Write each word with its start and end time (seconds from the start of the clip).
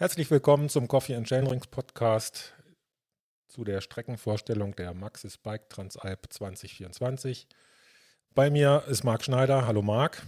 Herzlich 0.00 0.30
willkommen 0.30 0.70
zum 0.70 0.88
Coffee 0.88 1.14
and 1.14 1.26
Chainrings 1.28 1.66
Podcast 1.66 2.54
zu 3.48 3.64
der 3.64 3.82
Streckenvorstellung 3.82 4.74
der 4.74 4.94
Maxis 4.94 5.36
Bike 5.36 5.68
Transalp 5.68 6.32
2024. 6.32 7.46
Bei 8.34 8.48
mir 8.48 8.84
ist 8.88 9.04
Marc 9.04 9.22
Schneider. 9.22 9.66
Hallo 9.66 9.82
Marc. 9.82 10.22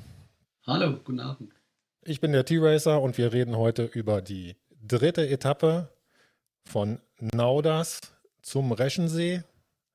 Hallo, 0.66 0.98
guten 1.02 1.20
Abend. 1.20 1.54
Ich 2.02 2.20
bin 2.20 2.32
der 2.32 2.44
T-Racer 2.44 3.00
und 3.00 3.16
wir 3.16 3.32
reden 3.32 3.56
heute 3.56 3.84
über 3.84 4.20
die 4.20 4.56
dritte 4.78 5.26
Etappe 5.26 5.88
von 6.66 7.00
Nauders 7.18 7.98
zum 8.42 8.72
Reschensee 8.72 9.42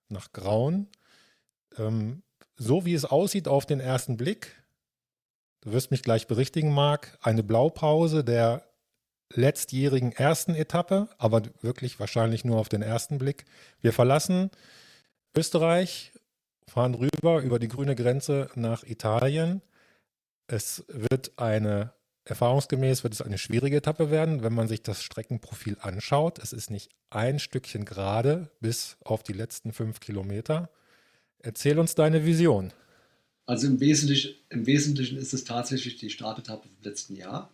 nach 0.09 0.33
Graun. 0.33 0.87
Ähm, 1.77 2.23
so 2.55 2.83
wie 2.83 2.95
es 2.95 3.05
aussieht 3.05 3.47
auf 3.47 3.67
den 3.67 3.79
ersten 3.79 4.17
Blick, 4.17 4.59
du 5.61 5.71
wirst 5.71 5.91
mich 5.91 6.01
gleich 6.01 6.25
berichtigen, 6.25 6.73
Marc, 6.73 7.19
eine 7.21 7.43
Blaupause 7.43 8.23
der 8.23 8.66
letztjährigen 9.33 10.11
ersten 10.11 10.55
Etappe, 10.55 11.09
aber 11.17 11.43
wirklich 11.61 11.99
wahrscheinlich 11.99 12.45
nur 12.45 12.57
auf 12.57 12.69
den 12.69 12.81
ersten 12.81 13.17
Blick. 13.17 13.45
Wir 13.81 13.93
verlassen 13.93 14.49
Österreich, 15.35 16.13
fahren 16.67 16.95
rüber 16.95 17.41
über 17.41 17.59
die 17.59 17.67
grüne 17.67 17.95
Grenze 17.95 18.49
nach 18.55 18.83
Italien. 18.83 19.61
Es 20.47 20.85
wird 20.87 21.33
eine, 21.37 21.93
erfahrungsgemäß 22.25 23.03
wird 23.03 23.13
es 23.13 23.21
eine 23.21 23.37
schwierige 23.37 23.77
Etappe 23.77 24.11
werden, 24.11 24.43
wenn 24.43 24.53
man 24.53 24.67
sich 24.67 24.81
das 24.81 25.03
Streckenprofil 25.03 25.77
anschaut. 25.81 26.39
Es 26.39 26.53
ist 26.53 26.69
nicht 26.69 26.89
ein 27.09 27.39
Stückchen 27.39 27.85
gerade 27.85 28.49
bis 28.59 28.97
auf 29.03 29.23
die 29.23 29.33
letzten 29.33 29.73
fünf 29.73 29.99
Kilometer. 29.99 30.69
Erzähl 31.39 31.79
uns 31.79 31.95
deine 31.95 32.25
Vision. 32.25 32.73
Also 33.45 33.67
im 33.67 33.79
Wesentlichen, 33.79 34.35
im 34.49 34.65
Wesentlichen 34.65 35.17
ist 35.17 35.33
es 35.33 35.45
tatsächlich 35.45 35.97
die 35.97 36.09
Startetappe 36.09 36.67
vom 36.67 36.81
letzten 36.81 37.15
Jahr. 37.15 37.49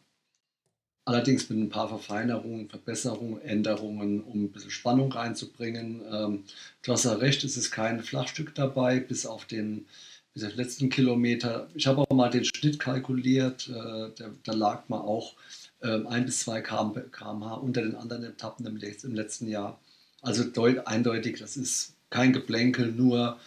Allerdings 1.06 1.50
mit 1.50 1.60
ein 1.60 1.70
paar 1.70 1.90
Verfeinerungen, 1.90 2.70
Verbesserungen, 2.70 3.42
Änderungen, 3.42 4.22
um 4.24 4.46
ein 4.46 4.52
bisschen 4.52 4.72
Spannung 4.72 5.12
reinzubringen. 5.12 6.02
Ähm, 6.10 6.44
recht, 6.88 7.44
es 7.44 7.58
ist 7.58 7.72
kein 7.72 8.02
Flachstück 8.02 8.56
dabei, 8.56 9.00
bis 9.00 9.26
auf 9.26 9.44
den, 9.46 9.86
bis 10.34 10.46
auf 10.46 10.56
letzten 10.56 10.90
Kilometer. 10.90 11.68
Ich 11.76 11.88
habe 11.88 12.02
auch 12.02 12.16
mal 12.16 12.30
den 12.30 12.46
Schnitt 12.46 12.80
kalkuliert, 12.80 13.68
äh, 13.70 14.12
da 14.44 14.54
lag 14.54 14.88
man 14.88 15.02
auch 15.02 15.34
äh, 15.82 16.06
ein 16.06 16.26
bis 16.26 16.40
zwei 16.40 16.62
km/h 16.62 17.54
unter 17.56 17.82
den 17.82 17.96
anderen 17.96 18.24
Etappen 18.24 18.66
im, 18.66 18.78
im 18.78 19.16
letzten 19.16 19.50
Jahr. 19.50 19.80
Also 20.22 20.46
deut, 20.46 20.88
eindeutig, 20.88 21.38
das 21.38 21.58
ist 21.58 21.96
kein 22.10 22.32
Geplänkel, 22.32 22.94
nur 22.94 23.40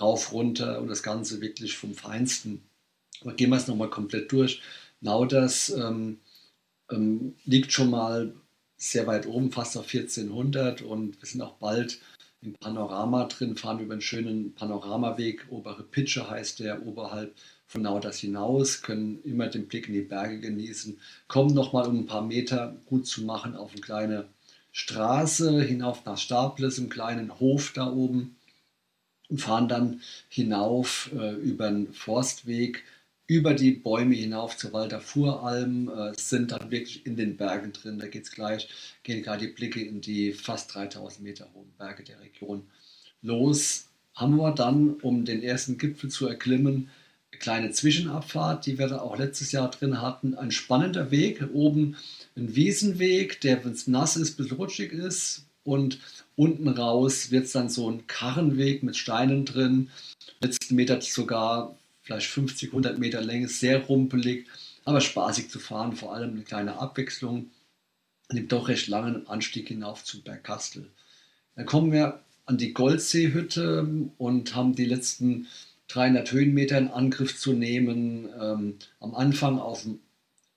rauf, 0.00 0.32
runter 0.32 0.80
und 0.80 0.88
das 0.88 1.02
Ganze 1.02 1.40
wirklich 1.40 1.76
vom 1.76 1.94
Feinsten. 1.94 2.62
Aber 3.22 3.34
gehen 3.34 3.50
wir 3.50 3.56
es 3.56 3.66
nochmal 3.66 3.90
komplett 3.90 4.30
durch. 4.30 4.62
Nauders 5.00 5.70
ähm, 5.70 6.18
ähm, 6.90 7.34
liegt 7.44 7.72
schon 7.72 7.90
mal 7.90 8.34
sehr 8.76 9.06
weit 9.06 9.26
oben, 9.26 9.52
fast 9.52 9.76
auf 9.76 9.92
1400 9.92 10.82
und 10.82 11.20
wir 11.20 11.28
sind 11.28 11.42
auch 11.42 11.56
bald 11.56 12.00
im 12.42 12.54
Panorama 12.54 13.24
drin, 13.24 13.56
fahren 13.56 13.80
über 13.80 13.92
einen 13.92 14.00
schönen 14.00 14.54
Panoramaweg, 14.54 15.46
obere 15.50 15.82
Pitsche 15.82 16.30
heißt 16.30 16.60
der, 16.60 16.86
oberhalb 16.86 17.34
von 17.66 17.82
Nauders 17.82 18.18
hinaus, 18.18 18.82
können 18.82 19.22
immer 19.22 19.48
den 19.48 19.68
Blick 19.68 19.88
in 19.88 19.94
die 19.94 20.00
Berge 20.00 20.40
genießen, 20.40 20.98
kommen 21.28 21.54
nochmal 21.54 21.86
um 21.86 22.00
ein 22.00 22.06
paar 22.06 22.22
Meter 22.22 22.76
gut 22.86 23.06
zu 23.06 23.22
machen 23.24 23.54
auf 23.54 23.72
eine 23.72 23.80
kleine 23.80 24.28
Straße 24.72 25.62
hinauf 25.62 26.04
nach 26.04 26.18
Staples, 26.18 26.78
im 26.78 26.88
kleinen 26.88 27.38
Hof 27.38 27.72
da 27.74 27.92
oben 27.92 28.36
und 29.28 29.40
fahren 29.40 29.68
dann 29.68 30.00
hinauf 30.28 31.10
äh, 31.14 31.34
über 31.34 31.66
einen 31.66 31.92
Forstweg 31.92 32.84
über 33.30 33.54
die 33.54 33.70
Bäume 33.70 34.16
hinauf 34.16 34.56
zur 34.56 34.72
Walter 34.72 35.00
Fuhralm, 35.00 35.88
äh, 35.88 36.12
sind 36.16 36.50
dann 36.50 36.72
wirklich 36.72 37.06
in 37.06 37.14
den 37.14 37.36
Bergen 37.36 37.72
drin. 37.72 38.00
Da 38.00 38.08
geht's 38.08 38.32
gleich, 38.32 38.68
gehen 39.04 39.22
gerade 39.22 39.46
die 39.46 39.52
Blicke 39.52 39.80
in 39.80 40.00
die 40.00 40.32
fast 40.32 40.74
3000 40.74 41.22
Meter 41.22 41.46
hohen 41.54 41.70
Berge 41.78 42.02
der 42.02 42.20
Region 42.20 42.64
los. 43.22 43.86
Haben 44.16 44.34
wir 44.34 44.50
dann, 44.50 44.94
um 44.94 45.24
den 45.24 45.44
ersten 45.44 45.78
Gipfel 45.78 46.10
zu 46.10 46.26
erklimmen, 46.26 46.90
eine 47.30 47.38
kleine 47.38 47.70
Zwischenabfahrt, 47.70 48.66
die 48.66 48.80
wir 48.80 48.88
da 48.88 48.98
auch 48.98 49.16
letztes 49.16 49.52
Jahr 49.52 49.70
drin 49.70 50.02
hatten. 50.02 50.34
Ein 50.34 50.50
spannender 50.50 51.12
Weg, 51.12 51.40
oben 51.52 51.96
ein 52.36 52.56
Wiesenweg, 52.56 53.40
der, 53.42 53.64
wenn 53.64 53.70
es 53.70 53.86
nass 53.86 54.16
ist, 54.16 54.38
bisschen 54.38 54.56
rutschig 54.56 54.92
ist. 54.92 55.46
Und 55.62 56.00
unten 56.34 56.66
raus 56.66 57.30
wird 57.30 57.44
es 57.44 57.52
dann 57.52 57.68
so 57.68 57.88
ein 57.88 58.08
Karrenweg 58.08 58.82
mit 58.82 58.96
Steinen 58.96 59.44
drin. 59.44 59.88
Letzten 60.40 60.74
Meter 60.74 61.00
sogar 61.00 61.76
vielleicht 62.10 62.26
50, 62.26 62.70
100 62.70 62.98
Meter 62.98 63.20
Länge, 63.20 63.46
sehr 63.46 63.84
rumpelig, 63.84 64.46
aber 64.84 65.00
spaßig 65.00 65.48
zu 65.48 65.60
fahren, 65.60 65.94
vor 65.94 66.12
allem 66.12 66.30
eine 66.30 66.42
kleine 66.42 66.76
Abwechslung 66.80 67.50
an 68.28 68.36
dem 68.36 68.48
doch 68.48 68.66
recht 68.66 68.88
langen 68.88 69.28
Anstieg 69.28 69.68
hinauf 69.68 70.04
zum 70.04 70.22
Bergkastel. 70.22 70.90
Dann 71.54 71.66
kommen 71.66 71.92
wir 71.92 72.20
an 72.46 72.58
die 72.58 72.72
Goldseehütte 72.72 74.08
und 74.18 74.54
haben 74.56 74.74
die 74.74 74.86
letzten 74.86 75.46
300 75.86 76.32
Höhenmeter 76.32 76.78
in 76.78 76.88
Angriff 76.88 77.38
zu 77.38 77.52
nehmen. 77.52 78.28
Ähm, 78.40 78.74
am 78.98 79.14
Anfang 79.14 79.60
auf 79.60 79.82
dem 79.82 80.00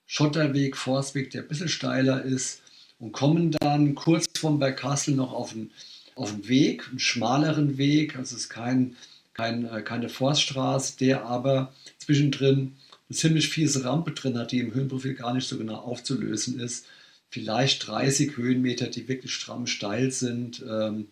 Schotterweg, 0.06 0.76
Forstweg, 0.76 1.30
der 1.30 1.42
ein 1.42 1.48
bisschen 1.48 1.68
steiler 1.68 2.22
ist 2.22 2.62
und 2.98 3.12
kommen 3.12 3.52
dann 3.60 3.94
kurz 3.94 4.26
vom 4.36 4.58
Bergkastel 4.58 5.14
noch 5.14 5.32
auf 5.32 5.52
einen, 5.52 5.70
auf 6.16 6.32
einen 6.32 6.48
Weg, 6.48 6.88
einen 6.88 6.98
schmaleren 6.98 7.78
Weg. 7.78 8.16
Also 8.16 8.34
es 8.34 8.42
ist 8.42 8.48
kein 8.48 8.96
kein, 9.34 9.66
äh, 9.66 9.82
keine 9.82 10.08
Forststraße, 10.08 10.96
der 10.98 11.26
aber 11.26 11.72
zwischendrin 11.98 12.76
eine 13.08 13.16
ziemlich 13.16 13.48
fiese 13.48 13.84
Rampe 13.84 14.12
drin 14.12 14.38
hat, 14.38 14.52
die 14.52 14.60
im 14.60 14.72
Höhenprofil 14.72 15.14
gar 15.14 15.34
nicht 15.34 15.46
so 15.46 15.58
genau 15.58 15.76
aufzulösen 15.76 16.58
ist. 16.58 16.86
Vielleicht 17.28 17.86
30 17.86 18.36
Höhenmeter, 18.36 18.86
die 18.86 19.08
wirklich 19.08 19.34
stramm 19.34 19.66
steil 19.66 20.10
sind. 20.10 20.64
Ähm, 20.68 21.08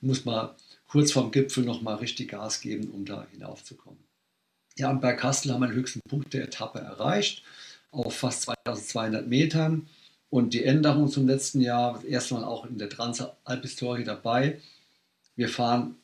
muss 0.00 0.24
man 0.24 0.50
kurz 0.88 1.12
vorm 1.12 1.30
Gipfel 1.30 1.64
nochmal 1.64 1.96
richtig 1.96 2.30
Gas 2.30 2.60
geben, 2.60 2.90
um 2.90 3.04
da 3.04 3.26
hinaufzukommen. 3.30 3.98
Ja, 4.78 4.90
und 4.90 5.00
bei 5.00 5.12
Kastel 5.12 5.52
haben 5.52 5.60
wir 5.60 5.68
den 5.68 5.76
höchsten 5.76 6.00
Punkt 6.08 6.34
der 6.34 6.44
Etappe 6.44 6.80
erreicht, 6.80 7.42
auf 7.90 8.16
fast 8.16 8.42
2200 8.42 9.26
Metern. 9.26 9.88
Und 10.28 10.54
die 10.54 10.64
Änderung 10.64 11.08
zum 11.08 11.26
letzten 11.26 11.60
Jahr, 11.60 12.04
erstmal 12.04 12.44
auch 12.44 12.66
in 12.66 12.78
der 12.78 12.90
Transalp-Historie 12.90 14.04
dabei. 14.04 14.60
Wir 15.36 15.48
fahren 15.48 15.96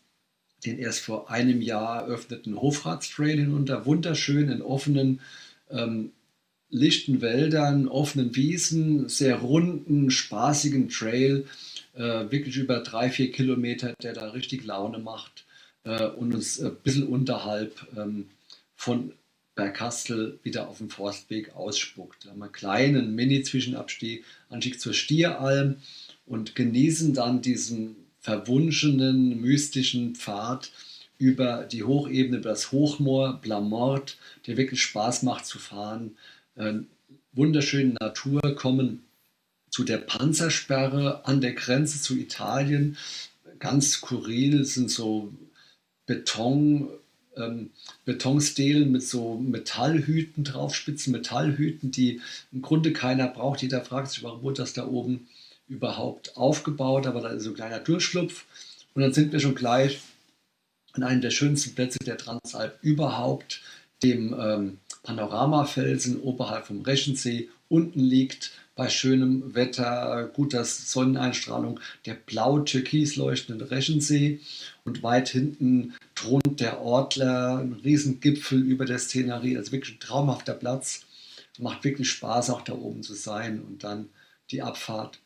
den 0.64 0.78
erst 0.78 1.00
vor 1.00 1.30
einem 1.30 1.60
Jahr 1.60 2.02
eröffneten 2.02 2.60
Hofratstrail 2.60 3.38
hinunter, 3.38 3.86
wunderschön 3.86 4.48
in 4.48 4.62
offenen, 4.62 5.20
ähm, 5.70 6.12
lichten 6.70 7.20
Wäldern, 7.20 7.88
offenen 7.88 8.34
Wiesen, 8.34 9.08
sehr 9.08 9.36
runden, 9.36 10.10
spaßigen 10.10 10.88
Trail, 10.88 11.46
äh, 11.94 12.30
wirklich 12.30 12.56
über 12.56 12.80
drei, 12.80 13.10
vier 13.10 13.30
Kilometer, 13.30 13.94
der 14.02 14.14
da 14.14 14.30
richtig 14.30 14.64
Laune 14.64 14.98
macht 14.98 15.44
äh, 15.84 16.06
und 16.06 16.34
uns 16.34 16.60
ein 16.60 16.76
bisschen 16.82 17.06
unterhalb 17.06 17.86
ähm, 17.96 18.28
von 18.74 19.12
Bergkastel 19.54 20.38
wieder 20.42 20.68
auf 20.68 20.78
dem 20.78 20.88
Forstweg 20.88 21.54
ausspuckt. 21.54 22.24
Da 22.24 22.30
haben 22.30 22.38
wir 22.38 22.44
einen 22.44 22.52
kleinen 22.52 23.14
Mini-Zwischenabstieg, 23.14 24.24
Anstieg 24.48 24.80
zur 24.80 24.94
Stieralm 24.94 25.76
und 26.24 26.54
genießen 26.54 27.12
dann 27.12 27.42
diesen 27.42 27.96
verwunschenen, 28.22 29.40
mystischen 29.40 30.14
Pfad 30.14 30.72
über 31.18 31.64
die 31.64 31.84
Hochebene, 31.84 32.38
über 32.38 32.50
das 32.50 32.72
Hochmoor 32.72 33.34
Blamort, 33.42 34.16
der 34.46 34.56
wirklich 34.56 34.82
Spaß 34.82 35.22
macht 35.22 35.46
zu 35.46 35.58
fahren. 35.58 36.16
Äh, 36.56 36.74
wunderschöne 37.32 37.94
Natur, 38.00 38.40
kommen 38.56 39.04
zu 39.70 39.84
der 39.84 39.98
Panzersperre 39.98 41.24
an 41.24 41.40
der 41.40 41.52
Grenze 41.54 42.00
zu 42.00 42.16
Italien. 42.16 42.96
Ganz 43.58 43.92
skurril 43.92 44.64
sind 44.64 44.90
so 44.90 45.32
Beton, 46.06 46.88
ähm, 47.36 47.70
Betonstelen 48.04 48.92
mit 48.92 49.02
so 49.02 49.36
Metallhüten 49.38 50.44
drauf, 50.44 50.74
spitzen 50.74 51.12
Metallhüten, 51.12 51.90
die 51.90 52.20
im 52.52 52.62
Grunde 52.62 52.92
keiner 52.92 53.28
braucht. 53.28 53.62
Jeder 53.62 53.84
fragt 53.84 54.10
sich, 54.10 54.22
warum 54.22 54.42
wurde 54.42 54.62
das 54.62 54.74
da 54.74 54.86
oben 54.86 55.28
überhaupt 55.72 56.36
aufgebaut, 56.36 57.06
aber 57.06 57.22
da 57.22 57.28
ist 57.30 57.44
so 57.44 57.50
ein 57.50 57.56
kleiner 57.56 57.80
Durchschlupf. 57.80 58.44
Und 58.94 59.02
dann 59.02 59.12
sind 59.12 59.32
wir 59.32 59.40
schon 59.40 59.54
gleich 59.54 60.00
an 60.92 61.02
einem 61.02 61.22
der 61.22 61.30
schönsten 61.30 61.74
Plätze 61.74 61.98
der 62.00 62.18
Transalp 62.18 62.78
überhaupt, 62.82 63.62
dem 64.02 64.36
ähm, 64.38 64.78
Panoramafelsen 65.02 66.20
oberhalb 66.20 66.66
vom 66.66 66.82
Reschensee. 66.82 67.48
Unten 67.68 68.00
liegt 68.00 68.52
bei 68.74 68.88
schönem 68.88 69.54
Wetter, 69.54 70.30
guter 70.34 70.64
Sonneneinstrahlung 70.64 71.80
der 72.06 72.14
blau-türkis 72.14 73.16
leuchtende 73.16 73.70
Reschensee 73.70 74.40
und 74.84 75.02
weit 75.02 75.28
hinten 75.28 75.94
thront 76.14 76.60
der 76.60 76.80
Ortler, 76.80 77.58
ein 77.58 77.72
Riesengipfel 77.72 78.62
über 78.62 78.84
der 78.84 78.98
Szenerie, 78.98 79.56
also 79.56 79.72
wirklich 79.72 79.96
ein 79.96 80.00
traumhafter 80.00 80.54
Platz. 80.54 81.02
Macht 81.58 81.84
wirklich 81.84 82.10
Spaß, 82.10 82.50
auch 82.50 82.62
da 82.62 82.72
oben 82.72 83.02
zu 83.02 83.14
sein 83.14 83.62
und 83.62 83.84
dann 83.84 84.08
die 84.50 84.62
Abfahrt 84.62 85.21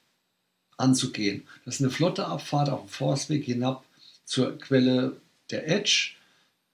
anzugehen. 0.77 1.47
Das 1.65 1.77
ist 1.77 1.81
eine 1.81 1.91
flotte 1.91 2.27
Abfahrt 2.27 2.69
auf 2.69 2.83
dem 2.83 2.89
Forstweg 2.89 3.45
hinab 3.45 3.85
zur 4.25 4.59
Quelle 4.59 5.17
der 5.51 5.69
Edge. 5.69 6.13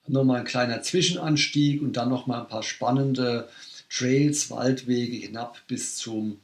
Nochmal 0.09 0.41
ein 0.41 0.47
kleiner 0.47 0.83
Zwischenanstieg 0.83 1.81
und 1.81 1.97
dann 1.97 2.09
nochmal 2.09 2.41
ein 2.41 2.49
paar 2.49 2.63
spannende 2.63 3.49
Trails, 3.89 4.51
Waldwege 4.51 5.17
hinab 5.17 5.61
bis 5.69 5.97
zum 5.97 6.41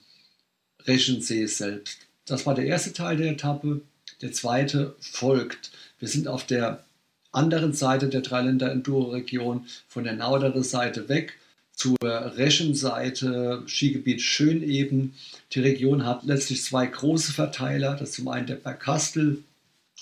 Reschensee 0.87 1.47
selbst. 1.47 1.99
Das 2.25 2.47
war 2.47 2.55
der 2.55 2.67
erste 2.67 2.93
Teil 2.93 3.17
der 3.17 3.33
Etappe. 3.33 3.81
Der 4.21 4.33
zweite 4.33 4.95
folgt. 5.01 5.71
Wir 5.99 6.09
sind 6.09 6.29
auf 6.29 6.47
der 6.47 6.85
anderen 7.33 7.73
Seite 7.73 8.09
der 8.09 8.21
Dreiländer 8.21 8.71
Enduro-Region, 8.71 9.67
von 9.89 10.05
der 10.05 10.15
Naudere 10.15 10.63
Seite 10.63 11.09
weg 11.09 11.35
zur 11.79 11.97
Reschenseite, 12.03 13.63
Skigebiet 13.67 14.21
Schöneben. 14.21 15.15
Die 15.53 15.61
Region 15.61 16.05
hat 16.05 16.25
letztlich 16.25 16.65
zwei 16.65 16.85
große 16.87 17.33
Verteiler. 17.33 17.93
Das 17.95 18.11
ist 18.11 18.17
zum 18.17 18.27
einen 18.27 18.49
der 18.49 18.57
Berg 18.57 18.81
Kastel 18.81 19.45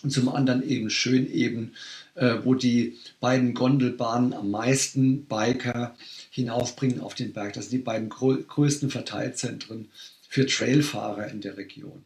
und 0.02 0.10
zum 0.10 0.30
anderen 0.30 0.66
eben 0.66 0.88
Schöneben, 0.88 1.74
äh, 2.14 2.36
wo 2.44 2.54
die 2.54 2.96
beiden 3.20 3.52
Gondelbahnen 3.52 4.32
am 4.32 4.50
meisten 4.50 5.26
Biker 5.26 5.94
hinaufbringen 6.30 7.00
auf 7.00 7.14
den 7.14 7.34
Berg. 7.34 7.52
Das 7.52 7.64
sind 7.68 7.72
die 7.72 7.84
beiden 7.84 8.08
größten 8.08 8.88
Verteilzentren 8.88 9.90
für 10.30 10.46
Trailfahrer 10.46 11.28
in 11.28 11.42
der 11.42 11.58
Region. 11.58 12.04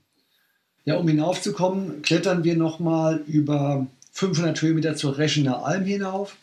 Ja, 0.84 0.96
um 0.96 1.06
hinaufzukommen, 1.06 2.02
klettern 2.02 2.42
wir 2.42 2.56
nochmal 2.56 3.22
über 3.24 3.86
500 4.10 4.60
Höhenmeter 4.60 4.96
zur 4.96 5.16
Reschener 5.16 5.64
Alm 5.64 5.84
hinauf. 5.84 6.36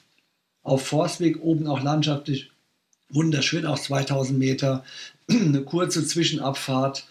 Auf 0.64 0.88
Forstweg 0.88 1.42
oben 1.42 1.68
auch 1.68 1.84
landschaftlich 1.84 2.52
wunderschön 3.10 3.66
auf 3.66 3.82
2000 3.82 4.38
Meter. 4.38 4.84
Eine 5.30 5.64
kurze 5.64 6.06
Zwischenabfahrt 6.06 7.06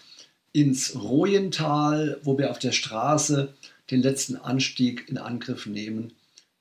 ins 0.52 0.94
Rojental, 0.94 2.18
wo 2.22 2.38
wir 2.38 2.50
auf 2.50 2.58
der 2.58 2.72
Straße 2.72 3.52
den 3.90 4.02
letzten 4.02 4.36
Anstieg 4.36 5.08
in 5.08 5.18
Angriff 5.18 5.66
nehmen 5.66 6.12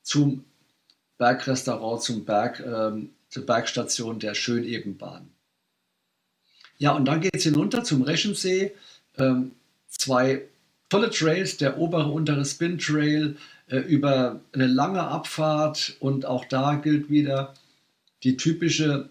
zum 0.04 0.44
Bergrestaurant, 1.18 2.02
zum 2.02 2.26
Berg, 2.26 2.60
ähm, 2.60 3.12
zur 3.30 3.46
Bergstation 3.46 4.20
der 4.20 4.36
Schönebenbahn. 4.36 5.30
Ja, 6.78 6.92
und 6.92 7.06
dann 7.06 7.22
geht 7.22 7.36
es 7.36 7.44
hinunter 7.44 7.84
zum 7.84 8.02
Reschensee. 8.02 8.74
Ähm, 9.18 9.52
zwei 9.88 10.44
tolle 10.90 11.10
Trails, 11.10 11.58
der 11.58 11.78
obere 11.78 12.06
und 12.06 12.12
untere 12.12 12.46
Spin 12.46 12.78
Trail 12.78 13.38
äh, 13.68 13.78
über 13.78 14.42
eine 14.52 14.68
lange 14.68 15.02
Abfahrt 15.02 15.96
und 16.00 16.26
auch 16.26 16.46
da 16.46 16.76
gilt 16.76 17.10
wieder 17.10 17.54
die 18.24 18.38
typische 18.38 19.10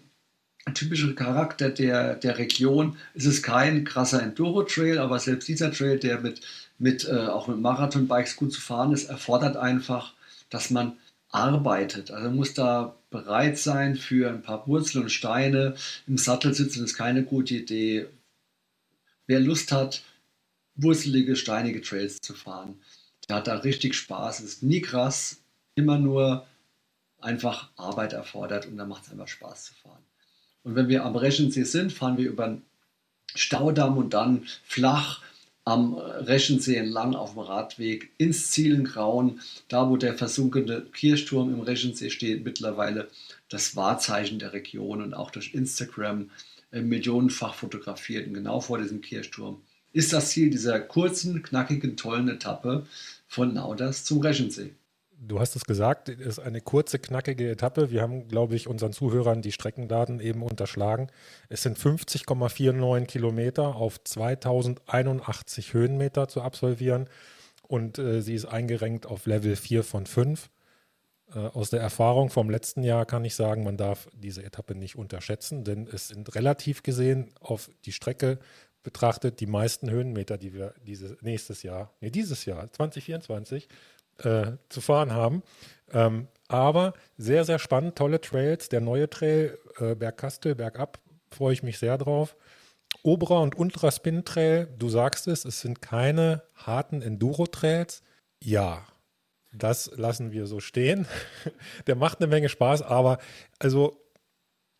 typische 0.73 1.13
Charakter 1.15 1.69
der, 1.69 2.15
der 2.15 2.37
Region. 2.37 2.97
Es 3.13 3.25
ist 3.25 3.43
kein 3.43 3.83
krasser 3.83 4.21
Enduro-Trail, 4.21 4.97
aber 4.97 5.19
selbst 5.19 5.47
dieser 5.47 5.71
Trail, 5.71 5.99
der 5.99 6.19
mit, 6.19 6.41
mit 6.79 7.05
äh, 7.05 7.27
auch 7.27 7.47
mit 7.47 7.59
Marathon-Bikes 7.59 8.35
gut 8.35 8.53
zu 8.53 8.61
fahren 8.61 8.91
ist, 8.91 9.09
erfordert 9.09 9.57
einfach, 9.57 10.13
dass 10.49 10.69
man 10.71 10.97
arbeitet. 11.29 12.11
Also 12.11 12.27
man 12.27 12.35
muss 12.35 12.53
da 12.53 12.95
bereit 13.09 13.57
sein 13.57 13.95
für 13.95 14.29
ein 14.29 14.41
paar 14.41 14.67
Wurzeln 14.67 15.03
und 15.03 15.09
Steine. 15.09 15.75
Im 16.07 16.17
Sattel 16.17 16.53
sitzen 16.53 16.83
ist 16.83 16.95
keine 16.95 17.23
gute 17.23 17.55
Idee. 17.55 18.07
Wer 19.27 19.39
Lust 19.39 19.71
hat, 19.71 20.03
wurzelige, 20.75 21.35
steinige 21.35 21.81
Trails 21.81 22.21
zu 22.21 22.33
fahren, 22.33 22.79
der 23.27 23.37
hat 23.37 23.47
da 23.47 23.55
richtig 23.57 23.95
Spaß. 23.95 24.39
Es 24.39 24.45
ist 24.45 24.63
nie 24.63 24.81
krass, 24.81 25.37
immer 25.75 25.97
nur 25.97 26.45
einfach 27.21 27.69
Arbeit 27.75 28.13
erfordert 28.13 28.67
und 28.67 28.77
da 28.77 28.85
macht 28.85 29.05
es 29.05 29.11
einfach 29.11 29.27
Spaß 29.27 29.65
zu 29.65 29.73
fahren. 29.75 30.03
Und 30.65 30.75
wenn 30.75 30.89
wir 30.89 31.05
am 31.05 31.15
Reschensee 31.15 31.63
sind, 31.63 31.93
fahren 31.93 32.17
wir 32.17 32.27
über 32.27 32.47
den 32.47 32.63
Staudamm 33.35 33.97
und 33.97 34.13
dann 34.13 34.43
flach 34.65 35.21
am 35.63 35.93
Reschensee 35.93 36.75
entlang 36.75 37.15
auf 37.15 37.33
dem 37.33 37.39
Radweg 37.39 38.11
ins 38.17 38.51
Zielengrauen, 38.51 39.41
da 39.67 39.89
wo 39.89 39.97
der 39.97 40.15
versunkene 40.15 40.81
Kirchturm 40.81 41.53
im 41.53 41.61
Reschensee 41.61 42.09
steht, 42.09 42.43
mittlerweile 42.43 43.09
das 43.49 43.75
Wahrzeichen 43.75 44.39
der 44.39 44.53
Region 44.53 45.01
und 45.01 45.13
auch 45.13 45.31
durch 45.31 45.53
Instagram 45.53 46.29
äh, 46.71 46.81
millionenfach 46.81 47.53
fotografiert. 47.53 48.27
Und 48.27 48.33
genau 48.33 48.59
vor 48.59 48.79
diesem 48.79 49.01
Kirchturm 49.01 49.61
ist 49.93 50.13
das 50.13 50.29
Ziel 50.29 50.49
dieser 50.49 50.79
kurzen, 50.79 51.41
knackigen, 51.41 51.95
tollen 51.95 52.27
Etappe 52.27 52.85
von 53.27 53.53
Nauders 53.53 54.03
zum 54.03 54.21
Reschensee. 54.21 54.71
Du 55.17 55.39
hast 55.39 55.55
es 55.55 55.65
gesagt, 55.65 56.09
es 56.09 56.19
ist 56.19 56.39
eine 56.39 56.61
kurze, 56.61 56.99
knackige 56.99 57.49
Etappe. 57.49 57.89
Wir 57.89 58.01
haben, 58.01 58.27
glaube 58.27 58.55
ich, 58.55 58.67
unseren 58.67 58.93
Zuhörern 58.93 59.41
die 59.41 59.51
Streckendaten 59.51 60.19
eben 60.19 60.43
unterschlagen. 60.43 61.07
Es 61.49 61.63
sind 61.63 61.77
50,49 61.77 63.05
Kilometer 63.05 63.75
auf 63.75 64.03
2081 64.03 65.73
Höhenmeter 65.73 66.27
zu 66.27 66.41
absolvieren 66.41 67.07
und 67.67 67.97
äh, 67.97 68.21
sie 68.21 68.35
ist 68.35 68.45
eingerenkt 68.45 69.05
auf 69.05 69.25
Level 69.25 69.55
4 69.55 69.83
von 69.83 70.05
5. 70.05 70.49
Äh, 71.33 71.39
aus 71.39 71.69
der 71.69 71.81
Erfahrung 71.81 72.29
vom 72.29 72.49
letzten 72.49 72.83
Jahr 72.83 73.05
kann 73.05 73.25
ich 73.25 73.35
sagen, 73.35 73.63
man 73.63 73.77
darf 73.77 74.09
diese 74.13 74.43
Etappe 74.43 74.75
nicht 74.75 74.95
unterschätzen, 74.95 75.63
denn 75.63 75.87
es 75.87 76.09
sind 76.09 76.35
relativ 76.35 76.83
gesehen 76.83 77.31
auf 77.39 77.69
die 77.85 77.91
Strecke 77.93 78.39
betrachtet 78.83 79.39
die 79.39 79.47
meisten 79.47 79.89
Höhenmeter, 79.89 80.37
die 80.37 80.53
wir 80.53 80.75
dieses 80.85 81.19
nächstes 81.21 81.63
Jahr, 81.63 81.91
nee, 82.01 82.11
dieses 82.11 82.45
Jahr, 82.45 82.71
2024, 82.71 83.67
äh, 84.19 84.53
zu 84.69 84.81
fahren 84.81 85.11
haben. 85.11 85.43
Ähm, 85.91 86.27
aber 86.47 86.93
sehr, 87.17 87.43
sehr 87.45 87.59
spannend, 87.59 87.95
tolle 87.95 88.21
Trails. 88.21 88.69
Der 88.69 88.81
neue 88.81 89.09
Trail, 89.09 89.57
äh, 89.79 89.95
Bergkastel, 89.95 90.55
bergab, 90.55 90.99
freue 91.31 91.53
ich 91.53 91.63
mich 91.63 91.79
sehr 91.79 91.97
drauf. 91.97 92.35
Oberer 93.03 93.41
und 93.41 93.55
unterer 93.55 93.91
Spin 93.91 94.25
Trail, 94.25 94.67
du 94.77 94.89
sagst 94.89 95.27
es, 95.27 95.45
es 95.45 95.61
sind 95.61 95.81
keine 95.81 96.43
harten 96.55 97.01
Enduro-Trails. 97.01 98.03
Ja, 98.41 98.85
das 99.53 99.91
lassen 99.95 100.31
wir 100.31 100.47
so 100.47 100.59
stehen. 100.59 101.07
Der 101.87 101.95
macht 101.95 102.19
eine 102.19 102.27
Menge 102.27 102.49
Spaß, 102.49 102.81
aber 102.81 103.17
also 103.59 103.97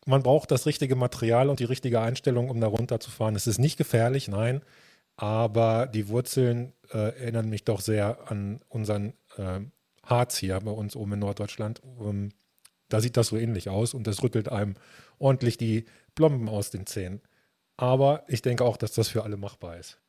man 0.06 0.24
braucht 0.24 0.52
das 0.52 0.66
richtige 0.66 0.96
Material 0.96 1.50
und 1.50 1.60
die 1.60 1.66
richtige 1.66 2.00
Einstellung, 2.00 2.50
um 2.50 2.62
da 2.62 2.68
runterzufahren. 2.68 3.36
Es 3.36 3.48
ist 3.48 3.58
nicht 3.58 3.78
gefährlich, 3.78 4.28
nein, 4.28 4.62
aber 5.18 5.88
die 5.88 6.10
Wurzeln 6.10 6.74
äh, 6.92 6.98
erinnern 6.98 7.50
mich 7.50 7.64
doch 7.64 7.82
sehr 7.82 8.30
an 8.30 8.62
unseren 8.70 9.14
äh, 9.38 9.62
Harz 10.04 10.38
hier 10.38 10.60
bei 10.60 10.72
uns 10.72 10.96
oben 10.96 11.14
in 11.14 11.20
Norddeutschland. 11.20 11.82
Ähm, 12.00 12.30
da 12.90 13.02
sieht 13.02 13.18
das 13.18 13.28
so 13.28 13.38
ähnlich 13.38 13.70
aus 13.70 13.94
und 13.94 14.08
das 14.08 14.22
rüttelt 14.24 14.50
einem 14.50 14.76
ordentlich 15.18 15.58
die 15.58 15.86
Plomben 16.14 16.50
aus 16.50 16.70
den 16.70 16.86
Zähnen. 16.86 17.22
Aber 17.78 18.24
ich 18.28 18.42
denke 18.42 18.64
auch, 18.64 18.78
dass 18.78 18.94
das 18.94 19.10
für 19.10 19.24
alle 19.24 19.38
machbar 19.38 19.78
ist. 19.78 20.00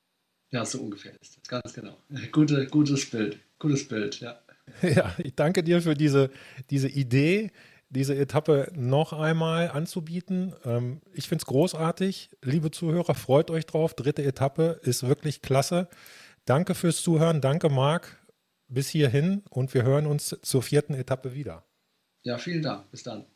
Ja, 0.50 0.64
so 0.64 0.80
ungefähr 0.80 1.12
ist 1.20 1.36
das, 1.36 1.48
ganz 1.48 1.74
genau. 1.74 1.96
Gute, 2.32 2.66
gutes 2.66 3.10
Bild, 3.10 3.40
gutes 3.58 3.86
Bild, 3.88 4.20
ja. 4.20 4.40
Ja, 4.82 5.14
ich 5.18 5.34
danke 5.34 5.62
dir 5.62 5.80
für 5.80 5.94
diese, 5.94 6.30
diese 6.70 6.88
Idee, 6.88 7.52
diese 7.88 8.16
Etappe 8.16 8.70
noch 8.74 9.12
einmal 9.12 9.70
anzubieten. 9.70 10.54
Ähm, 10.64 11.00
ich 11.12 11.28
finde 11.28 11.42
es 11.42 11.46
großartig. 11.46 12.30
Liebe 12.42 12.70
Zuhörer, 12.72 13.14
freut 13.14 13.50
euch 13.50 13.66
drauf. 13.66 13.94
Dritte 13.94 14.24
Etappe 14.24 14.80
ist 14.82 15.06
wirklich 15.06 15.40
klasse. 15.40 15.88
Danke 16.44 16.74
fürs 16.74 17.02
Zuhören. 17.02 17.40
Danke, 17.40 17.68
Marc. 17.68 18.18
Bis 18.68 18.88
hierhin 18.88 19.42
und 19.50 19.72
wir 19.74 19.84
hören 19.84 20.06
uns 20.06 20.36
zur 20.42 20.62
vierten 20.62 20.94
Etappe 20.94 21.34
wieder. 21.34 21.66
Ja, 22.22 22.38
vielen 22.38 22.62
Dank. 22.62 22.90
Bis 22.90 23.02
dann. 23.04 23.26